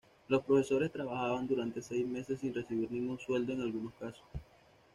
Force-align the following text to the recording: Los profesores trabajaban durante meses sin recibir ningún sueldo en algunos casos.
Los 0.29 0.41
profesores 0.43 0.91
trabajaban 0.91 1.45
durante 1.45 1.79
meses 2.05 2.39
sin 2.39 2.55
recibir 2.55 2.91
ningún 2.91 3.19
sueldo 3.19 3.53
en 3.53 3.61
algunos 3.61 3.93
casos. 3.99 4.23